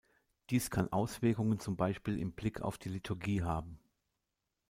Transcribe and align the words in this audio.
Dies 0.49 0.71
kann 0.71 0.91
Auswirkungen 0.91 1.59
zum 1.59 1.77
Beispiel 1.77 2.17
im 2.17 2.31
Blick 2.33 2.59
auf 2.61 2.79
die 2.79 2.89
Liturgie 2.89 3.43
haben. 3.43 3.79